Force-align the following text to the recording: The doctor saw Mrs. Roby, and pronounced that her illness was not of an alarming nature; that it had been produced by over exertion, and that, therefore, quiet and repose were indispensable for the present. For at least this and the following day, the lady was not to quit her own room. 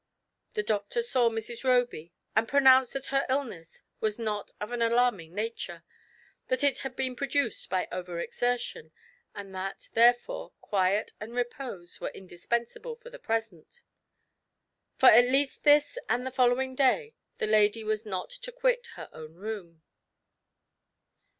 The 0.53 0.63
doctor 0.63 1.03
saw 1.03 1.29
Mrs. 1.29 1.63
Roby, 1.63 2.11
and 2.35 2.47
pronounced 2.47 2.93
that 2.93 3.05
her 3.13 3.23
illness 3.29 3.83
was 3.99 4.17
not 4.17 4.49
of 4.59 4.71
an 4.71 4.81
alarming 4.81 5.35
nature; 5.35 5.83
that 6.47 6.63
it 6.63 6.79
had 6.79 6.95
been 6.95 7.15
produced 7.15 7.69
by 7.69 7.87
over 7.91 8.17
exertion, 8.19 8.91
and 9.35 9.53
that, 9.53 9.89
therefore, 9.93 10.53
quiet 10.59 11.11
and 11.19 11.35
repose 11.35 12.01
were 12.01 12.09
indispensable 12.15 12.95
for 12.95 13.11
the 13.11 13.19
present. 13.19 13.83
For 14.95 15.09
at 15.09 15.25
least 15.25 15.61
this 15.65 15.99
and 16.09 16.25
the 16.25 16.31
following 16.31 16.73
day, 16.73 17.13
the 17.37 17.45
lady 17.45 17.83
was 17.83 18.03
not 18.03 18.31
to 18.31 18.51
quit 18.51 18.87
her 18.95 19.07
own 19.13 19.35
room. 19.35 19.83